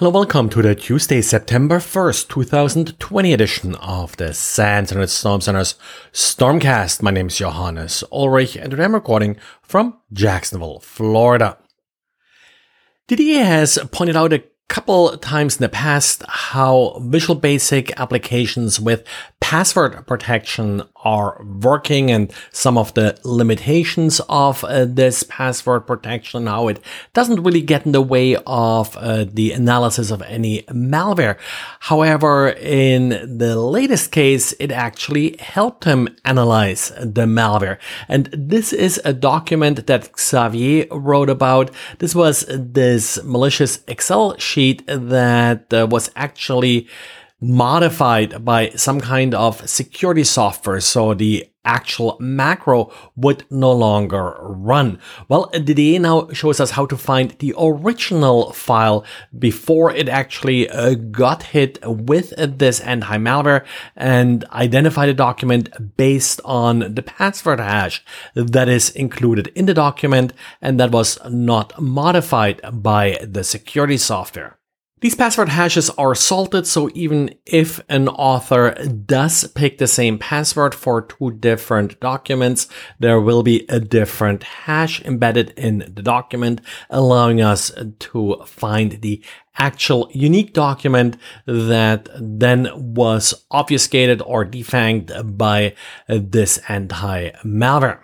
Hello, 0.00 0.10
welcome 0.10 0.48
to 0.48 0.62
the 0.62 0.74
Tuesday, 0.74 1.20
September 1.20 1.76
1st, 1.76 2.28
2020 2.28 3.34
edition 3.34 3.74
of 3.74 4.16
the 4.16 4.32
SANS 4.32 4.90
Internet 4.90 5.10
Storm 5.10 5.42
Center's 5.42 5.74
Stormcast. 6.10 7.02
My 7.02 7.10
name 7.10 7.26
is 7.26 7.36
Johannes 7.36 8.02
Ullrich 8.10 8.58
and 8.58 8.70
today 8.70 8.84
I'm 8.84 8.94
recording 8.94 9.36
from 9.60 9.98
Jacksonville, 10.10 10.80
Florida. 10.80 11.58
Didier 13.08 13.44
has 13.44 13.78
pointed 13.92 14.16
out 14.16 14.32
a 14.32 14.42
couple 14.70 15.18
times 15.18 15.56
in 15.56 15.62
the 15.62 15.68
past 15.68 16.22
how 16.28 16.96
Visual 17.02 17.34
Basic 17.34 17.90
applications 18.00 18.78
with 18.78 19.04
password 19.40 20.06
protection 20.06 20.82
are 21.02 21.42
working 21.60 22.10
and 22.10 22.32
some 22.52 22.78
of 22.78 22.94
the 22.94 23.18
limitations 23.24 24.20
of 24.28 24.62
uh, 24.62 24.84
this 24.84 25.24
password 25.24 25.88
protection, 25.88 26.46
how 26.46 26.68
it 26.68 26.78
doesn't 27.14 27.42
really 27.42 27.62
get 27.62 27.84
in 27.84 27.90
the 27.90 28.00
way 28.00 28.36
of 28.46 28.96
uh, 28.96 29.24
the 29.24 29.50
analysis 29.50 30.12
of 30.12 30.22
any 30.22 30.62
malware. 30.68 31.36
However, 31.80 32.50
in 32.50 33.08
the 33.38 33.56
latest 33.56 34.12
case, 34.12 34.52
it 34.60 34.70
actually 34.70 35.36
helped 35.40 35.82
him 35.82 36.08
analyze 36.24 36.92
the 37.00 37.26
malware. 37.26 37.78
And 38.06 38.28
this 38.32 38.72
is 38.72 39.00
a 39.04 39.12
document 39.12 39.88
that 39.88 40.16
Xavier 40.16 40.86
wrote 40.92 41.30
about. 41.30 41.72
This 41.98 42.14
was 42.14 42.44
this 42.48 43.18
malicious 43.24 43.80
Excel 43.88 44.38
sheet 44.38 44.59
that 44.86 45.72
uh, 45.72 45.86
was 45.90 46.10
actually 46.16 46.88
modified 47.40 48.44
by 48.44 48.70
some 48.70 49.00
kind 49.00 49.34
of 49.34 49.68
security 49.68 50.24
software. 50.24 50.80
So 50.80 51.14
the 51.14 51.49
actual 51.64 52.16
macro 52.20 52.92
would 53.16 53.44
no 53.50 53.72
longer 53.72 54.36
run. 54.40 54.98
Well, 55.28 55.50
Didier 55.52 56.00
now 56.00 56.28
shows 56.30 56.60
us 56.60 56.72
how 56.72 56.86
to 56.86 56.96
find 56.96 57.32
the 57.38 57.54
original 57.58 58.52
file 58.52 59.04
before 59.38 59.92
it 59.92 60.08
actually 60.08 60.68
uh, 60.68 60.94
got 60.94 61.42
hit 61.42 61.78
with 61.84 62.32
this 62.36 62.80
anti-malware 62.80 63.64
and 63.96 64.44
identify 64.52 65.06
the 65.06 65.14
document 65.14 65.96
based 65.96 66.40
on 66.44 66.94
the 66.94 67.02
password 67.02 67.60
hash 67.60 68.02
that 68.34 68.68
is 68.68 68.90
included 68.90 69.48
in 69.48 69.66
the 69.66 69.74
document 69.74 70.32
and 70.62 70.80
that 70.80 70.92
was 70.92 71.18
not 71.28 71.80
modified 71.80 72.60
by 72.72 73.18
the 73.22 73.44
security 73.44 73.96
software. 73.96 74.59
These 75.00 75.14
password 75.14 75.48
hashes 75.48 75.88
are 75.90 76.14
salted, 76.14 76.66
so 76.66 76.90
even 76.92 77.34
if 77.46 77.80
an 77.88 78.06
author 78.08 78.74
does 79.06 79.46
pick 79.54 79.78
the 79.78 79.86
same 79.86 80.18
password 80.18 80.74
for 80.74 81.00
two 81.00 81.30
different 81.30 81.98
documents, 82.00 82.68
there 82.98 83.18
will 83.18 83.42
be 83.42 83.64
a 83.70 83.80
different 83.80 84.42
hash 84.42 85.00
embedded 85.02 85.54
in 85.56 85.90
the 85.94 86.02
document, 86.02 86.60
allowing 86.90 87.40
us 87.40 87.72
to 87.98 88.42
find 88.44 89.00
the 89.00 89.24
actual 89.56 90.10
unique 90.12 90.52
document 90.52 91.16
that 91.46 92.10
then 92.20 92.68
was 92.74 93.46
obfuscated 93.50 94.20
or 94.26 94.44
defanged 94.44 95.38
by 95.38 95.74
this 96.08 96.58
anti-malware. 96.68 98.00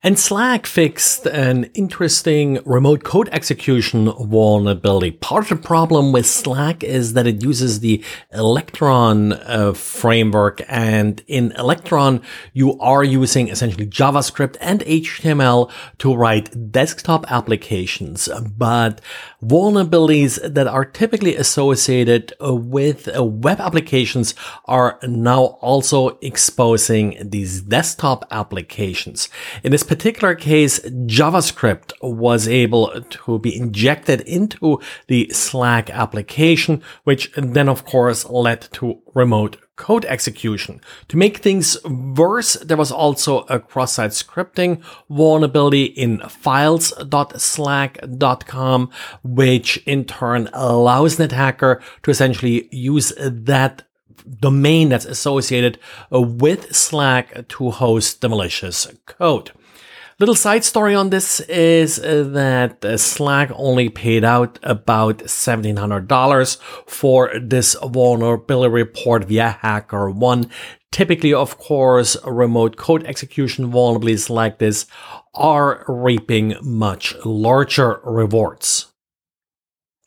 And 0.00 0.16
Slack 0.16 0.64
fixed 0.64 1.26
an 1.26 1.64
interesting 1.74 2.60
remote 2.64 3.02
code 3.02 3.28
execution 3.32 4.12
vulnerability. 4.12 5.10
Part 5.10 5.50
of 5.50 5.60
the 5.60 5.66
problem 5.66 6.12
with 6.12 6.24
Slack 6.24 6.84
is 6.84 7.14
that 7.14 7.26
it 7.26 7.42
uses 7.42 7.80
the 7.80 8.04
Electron 8.32 9.32
uh, 9.32 9.72
framework. 9.72 10.62
And 10.68 11.20
in 11.26 11.50
Electron, 11.58 12.22
you 12.52 12.78
are 12.78 13.02
using 13.02 13.48
essentially 13.48 13.88
JavaScript 13.88 14.56
and 14.60 14.82
HTML 14.82 15.68
to 15.98 16.14
write 16.14 16.70
desktop 16.70 17.28
applications. 17.28 18.28
But 18.56 19.00
vulnerabilities 19.42 20.38
that 20.54 20.68
are 20.68 20.84
typically 20.84 21.34
associated 21.34 22.32
with 22.40 23.08
uh, 23.16 23.24
web 23.24 23.58
applications 23.58 24.36
are 24.66 25.00
now 25.02 25.58
also 25.60 26.18
exposing 26.22 27.18
these 27.20 27.62
desktop 27.62 28.24
applications. 28.30 29.28
In 29.64 29.72
this 29.72 29.87
particular 29.88 30.34
case, 30.34 30.80
JavaScript 30.80 31.94
was 32.02 32.46
able 32.46 33.00
to 33.00 33.38
be 33.38 33.56
injected 33.56 34.20
into 34.20 34.78
the 35.06 35.30
Slack 35.30 35.88
application, 35.88 36.82
which 37.04 37.32
then 37.34 37.70
of 37.70 37.86
course 37.86 38.26
led 38.26 38.68
to 38.72 39.00
remote 39.14 39.56
code 39.76 40.04
execution. 40.04 40.82
To 41.08 41.16
make 41.16 41.38
things 41.38 41.82
worse, 41.84 42.52
there 42.54 42.76
was 42.76 42.92
also 42.92 43.46
a 43.48 43.58
cross-site 43.58 44.10
scripting 44.10 44.82
vulnerability 45.08 45.84
in 45.84 46.18
files.slack.com, 46.18 48.90
which 49.22 49.76
in 49.86 50.04
turn 50.04 50.50
allows 50.52 51.18
an 51.18 51.24
attacker 51.24 51.80
to 52.02 52.10
essentially 52.10 52.68
use 52.70 53.14
that 53.18 53.87
domain 54.40 54.88
that's 54.88 55.04
associated 55.04 55.78
with 56.10 56.74
Slack 56.74 57.48
to 57.48 57.70
host 57.70 58.20
the 58.20 58.28
malicious 58.28 58.86
code. 59.06 59.52
Little 60.20 60.34
side 60.34 60.64
story 60.64 60.96
on 60.96 61.10
this 61.10 61.38
is 61.42 62.00
uh, 62.00 62.24
that 62.32 62.84
uh, 62.84 62.96
Slack 62.96 63.52
only 63.54 63.88
paid 63.88 64.24
out 64.24 64.58
about 64.64 65.18
$1,700 65.18 66.56
for 66.86 67.30
this 67.40 67.76
vulnerability 67.84 68.72
report 68.72 69.26
via 69.26 69.60
HackerOne. 69.62 70.50
Typically, 70.90 71.32
of 71.32 71.58
course, 71.58 72.16
remote 72.24 72.76
code 72.76 73.04
execution 73.04 73.70
vulnerabilities 73.70 74.28
like 74.28 74.58
this 74.58 74.86
are 75.34 75.84
reaping 75.86 76.56
much 76.62 77.14
larger 77.24 78.00
rewards. 78.02 78.77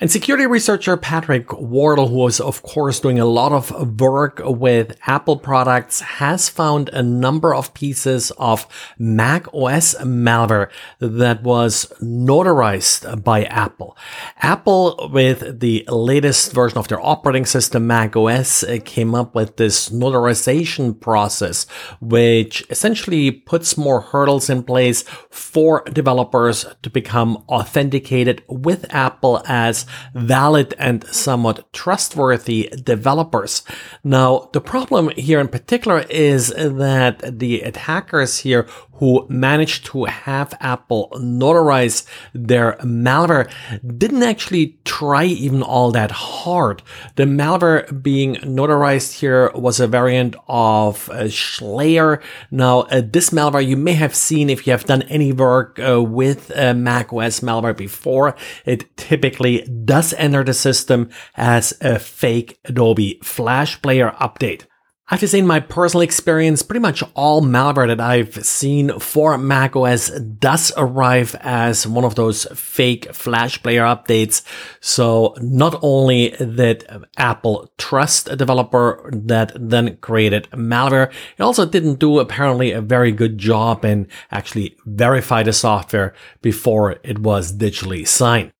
And 0.00 0.12
security 0.12 0.46
researcher 0.46 0.96
Patrick 0.96 1.52
Wardle, 1.52 2.06
who 2.06 2.24
is 2.28 2.40
of 2.40 2.62
course 2.62 3.00
doing 3.00 3.18
a 3.18 3.24
lot 3.24 3.50
of 3.50 4.00
work 4.00 4.40
with 4.44 4.96
Apple 5.08 5.36
products, 5.36 5.98
has 5.98 6.48
found 6.48 6.88
a 6.90 7.02
number 7.02 7.52
of 7.52 7.74
pieces 7.74 8.30
of 8.38 8.68
Mac 8.96 9.52
OS 9.52 9.96
malware 9.96 10.70
that 11.00 11.42
was 11.42 11.92
notarized 12.00 13.24
by 13.24 13.42
Apple. 13.46 13.96
Apple, 14.36 15.10
with 15.12 15.58
the 15.58 15.84
latest 15.88 16.52
version 16.52 16.78
of 16.78 16.86
their 16.86 17.04
operating 17.04 17.44
system, 17.44 17.88
Mac 17.88 18.14
OS, 18.14 18.64
came 18.84 19.16
up 19.16 19.34
with 19.34 19.56
this 19.56 19.88
notarization 19.88 21.00
process, 21.00 21.66
which 22.00 22.62
essentially 22.70 23.32
puts 23.32 23.76
more 23.76 24.00
hurdles 24.00 24.48
in 24.48 24.62
place 24.62 25.02
for 25.28 25.82
developers 25.92 26.66
to 26.82 26.88
become 26.88 27.42
authenticated 27.48 28.44
with 28.46 28.86
Apple 28.94 29.42
as 29.48 29.87
valid 30.14 30.74
and 30.78 31.06
somewhat 31.08 31.72
trustworthy 31.72 32.70
developers. 32.82 33.62
Now, 34.04 34.50
the 34.52 34.60
problem 34.60 35.10
here 35.10 35.40
in 35.40 35.48
particular 35.48 36.00
is 36.10 36.48
that 36.56 37.38
the 37.38 37.62
attackers 37.62 38.38
here 38.38 38.66
who 38.98 39.26
managed 39.28 39.86
to 39.86 40.04
have 40.04 40.54
Apple 40.60 41.08
notarize 41.16 42.06
their 42.34 42.72
malware 42.82 43.50
didn't 43.98 44.22
actually 44.22 44.78
try 44.84 45.24
even 45.24 45.62
all 45.62 45.90
that 45.92 46.10
hard. 46.10 46.82
The 47.16 47.24
malware 47.24 48.02
being 48.02 48.36
notarized 48.36 49.18
here 49.20 49.50
was 49.54 49.80
a 49.80 49.86
variant 49.86 50.36
of 50.48 51.08
uh, 51.10 51.24
Shlayer. 51.24 52.22
Now, 52.50 52.80
uh, 52.82 53.02
this 53.04 53.30
malware 53.30 53.66
you 53.66 53.76
may 53.76 53.94
have 53.94 54.14
seen 54.14 54.50
if 54.50 54.66
you 54.66 54.72
have 54.72 54.84
done 54.84 55.02
any 55.02 55.32
work 55.32 55.78
uh, 55.78 56.02
with 56.02 56.50
uh, 56.56 56.74
Mac 56.74 57.12
OS 57.12 57.40
malware 57.40 57.76
before. 57.76 58.34
It 58.64 58.96
typically 58.96 59.62
does 59.84 60.12
enter 60.14 60.44
the 60.44 60.54
system 60.54 61.10
as 61.36 61.76
a 61.80 61.98
fake 61.98 62.58
Adobe 62.64 63.20
Flash 63.22 63.80
Player 63.80 64.14
update. 64.20 64.64
I 65.10 65.14
have 65.14 65.20
to 65.20 65.28
say, 65.28 65.38
in 65.38 65.46
my 65.46 65.60
personal 65.60 66.02
experience, 66.02 66.62
pretty 66.62 66.80
much 66.80 67.02
all 67.14 67.40
malware 67.40 67.86
that 67.86 67.98
I've 67.98 68.44
seen 68.44 68.98
for 68.98 69.38
macOS 69.38 70.10
does 70.20 70.70
arrive 70.76 71.34
as 71.40 71.86
one 71.86 72.04
of 72.04 72.14
those 72.14 72.44
fake 72.54 73.14
Flash 73.14 73.62
Player 73.62 73.84
updates. 73.84 74.42
So 74.80 75.34
not 75.40 75.78
only 75.80 76.32
did 76.32 76.86
Apple 77.16 77.72
trust 77.78 78.28
a 78.28 78.36
developer 78.36 79.08
that 79.10 79.52
then 79.58 79.96
created 79.96 80.46
malware, 80.50 81.10
it 81.38 81.42
also 81.42 81.64
didn't 81.64 82.00
do 82.00 82.18
apparently 82.18 82.72
a 82.72 82.82
very 82.82 83.10
good 83.10 83.38
job 83.38 83.86
in 83.86 84.08
actually 84.30 84.76
verify 84.84 85.42
the 85.42 85.54
software 85.54 86.12
before 86.42 86.96
it 87.02 87.18
was 87.20 87.50
digitally 87.56 88.06
signed. 88.06 88.52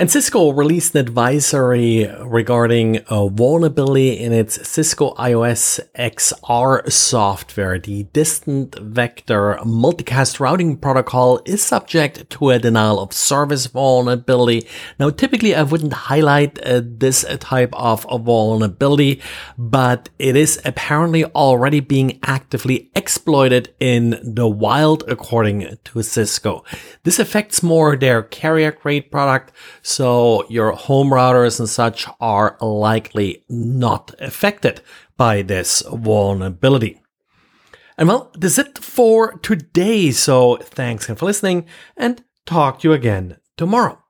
And 0.00 0.08
Cisco 0.08 0.52
released 0.52 0.94
an 0.94 1.00
advisory 1.00 2.08
regarding 2.20 3.00
a 3.08 3.28
vulnerability 3.28 4.10
in 4.10 4.32
its 4.32 4.68
Cisco 4.68 5.12
IOS 5.14 5.80
XR 5.98 6.88
software. 6.88 7.80
The 7.80 8.04
distance 8.04 8.78
vector 8.80 9.58
multicast 9.64 10.38
routing 10.38 10.76
protocol 10.76 11.40
is 11.44 11.64
subject 11.64 12.30
to 12.30 12.50
a 12.50 12.60
denial 12.60 13.00
of 13.00 13.12
service 13.12 13.66
vulnerability. 13.66 14.68
Now, 15.00 15.10
typically 15.10 15.56
I 15.56 15.64
wouldn't 15.64 15.92
highlight 15.92 16.64
uh, 16.64 16.80
this 16.84 17.24
type 17.40 17.74
of 17.74 18.04
vulnerability, 18.04 19.20
but 19.58 20.10
it 20.20 20.36
is 20.36 20.60
apparently 20.64 21.24
already 21.24 21.80
being 21.80 22.20
actively 22.22 22.88
exploited 22.94 23.74
in 23.80 24.20
the 24.22 24.46
wild 24.46 25.02
according 25.08 25.76
to 25.86 26.02
Cisco. 26.04 26.62
This 27.02 27.18
affects 27.18 27.64
more 27.64 27.96
their 27.96 28.22
carrier 28.22 28.70
grade 28.70 29.10
product 29.10 29.50
So 29.88 30.44
your 30.50 30.72
home 30.72 31.08
routers 31.08 31.58
and 31.58 31.68
such 31.68 32.06
are 32.20 32.58
likely 32.60 33.42
not 33.48 34.14
affected 34.20 34.82
by 35.16 35.40
this 35.40 35.82
vulnerability. 35.90 37.00
And 37.96 38.06
well, 38.06 38.30
that's 38.34 38.58
it 38.58 38.76
for 38.76 39.38
today. 39.38 40.10
So 40.10 40.56
thanks 40.56 41.06
again 41.06 41.16
for 41.16 41.24
listening 41.24 41.64
and 41.96 42.22
talk 42.44 42.80
to 42.80 42.88
you 42.88 42.92
again 42.92 43.38
tomorrow. 43.56 44.04